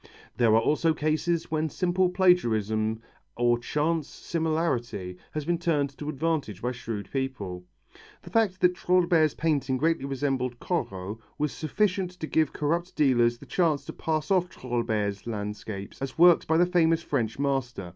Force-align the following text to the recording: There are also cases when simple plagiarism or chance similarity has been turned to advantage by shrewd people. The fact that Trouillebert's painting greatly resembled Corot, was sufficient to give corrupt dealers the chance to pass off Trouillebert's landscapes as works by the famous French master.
There 0.35 0.55
are 0.55 0.59
also 0.61 0.95
cases 0.95 1.51
when 1.51 1.69
simple 1.69 2.09
plagiarism 2.09 3.03
or 3.37 3.59
chance 3.59 4.07
similarity 4.07 5.19
has 5.33 5.45
been 5.45 5.59
turned 5.59 5.95
to 5.99 6.09
advantage 6.09 6.59
by 6.63 6.71
shrewd 6.71 7.07
people. 7.11 7.65
The 8.23 8.31
fact 8.31 8.61
that 8.61 8.73
Trouillebert's 8.73 9.35
painting 9.35 9.77
greatly 9.77 10.05
resembled 10.05 10.59
Corot, 10.59 11.19
was 11.37 11.51
sufficient 11.51 12.09
to 12.19 12.25
give 12.25 12.51
corrupt 12.51 12.95
dealers 12.95 13.37
the 13.37 13.45
chance 13.45 13.85
to 13.85 13.93
pass 13.93 14.31
off 14.31 14.49
Trouillebert's 14.49 15.27
landscapes 15.27 16.01
as 16.01 16.17
works 16.17 16.45
by 16.47 16.57
the 16.57 16.65
famous 16.65 17.03
French 17.03 17.37
master. 17.37 17.89